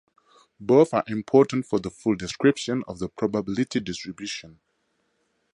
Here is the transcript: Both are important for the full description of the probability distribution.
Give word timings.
Both 0.59 0.95
are 0.95 1.03
important 1.05 1.67
for 1.67 1.79
the 1.79 1.91
full 1.91 2.15
description 2.15 2.83
of 2.87 2.97
the 2.97 3.07
probability 3.07 3.79
distribution. 3.79 4.59